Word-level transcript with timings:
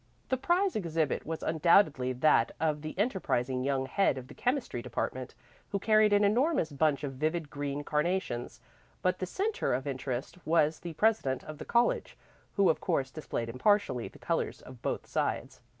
The 0.29 0.35
prize 0.37 0.75
exhibit 0.75 1.27
was 1.27 1.43
undoubtedly 1.43 2.11
that 2.11 2.53
of 2.59 2.81
the 2.81 2.97
enterprising 2.97 3.63
young 3.63 3.85
head 3.85 4.17
of 4.17 4.29
the 4.29 4.33
chemistry 4.33 4.81
department, 4.81 5.35
who 5.69 5.77
carried 5.77 6.11
an 6.11 6.23
enormous 6.23 6.71
bunch 6.71 7.03
of 7.03 7.13
vivid 7.13 7.51
green 7.51 7.83
carnations; 7.83 8.61
but 9.03 9.19
the 9.19 9.27
centre 9.27 9.75
of 9.75 9.85
interest 9.85 10.39
was 10.43 10.79
the 10.79 10.93
president 10.93 11.43
of 11.43 11.59
the 11.59 11.65
college, 11.65 12.17
who 12.55 12.67
of 12.67 12.81
course 12.81 13.11
displayed 13.11 13.47
impartially 13.47 14.07
the 14.07 14.17
colors 14.17 14.63
of 14.63 14.81
both 14.81 15.05
sides. 15.05 15.61